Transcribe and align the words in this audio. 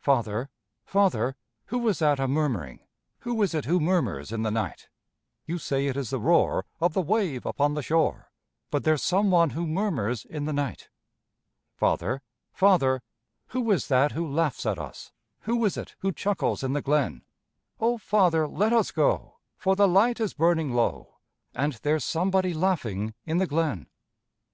Father, 0.00 0.48
father, 0.86 1.36
who 1.66 1.86
is 1.88 1.98
that 1.98 2.18
a 2.18 2.26
murmuring? 2.26 2.80
Who 3.18 3.42
is 3.42 3.52
it 3.54 3.66
who 3.66 3.78
murmurs 3.78 4.32
in 4.32 4.40
the 4.40 4.50
night? 4.50 4.88
You 5.44 5.58
say 5.58 5.88
it 5.88 5.94
is 5.98 6.08
the 6.08 6.18
roar 6.18 6.64
Of 6.80 6.94
the 6.94 7.02
wave 7.02 7.44
upon 7.44 7.74
the 7.74 7.82
shore, 7.82 8.32
But 8.70 8.84
there's 8.84 9.02
some 9.02 9.30
one 9.30 9.50
who 9.50 9.66
murmurs 9.66 10.24
in 10.24 10.46
the 10.46 10.54
night. 10.54 10.88
Father, 11.76 12.22
father, 12.54 13.02
who 13.48 13.70
is 13.70 13.88
that 13.88 14.12
who 14.12 14.26
laughs 14.26 14.64
at 14.64 14.78
us? 14.78 15.12
Who 15.40 15.62
is 15.66 15.76
it 15.76 15.96
who 15.98 16.12
chuckles 16.12 16.64
in 16.64 16.72
the 16.72 16.80
glen? 16.80 17.20
Oh, 17.78 17.98
father, 17.98 18.48
let 18.48 18.72
us 18.72 18.90
go, 18.90 19.34
For 19.58 19.76
the 19.76 19.86
light 19.86 20.18
is 20.18 20.32
burning 20.32 20.72
low, 20.72 21.18
And 21.54 21.74
there's 21.82 22.04
somebody 22.06 22.54
laughing 22.54 23.12
in 23.26 23.36
the 23.36 23.46
glen. 23.46 23.88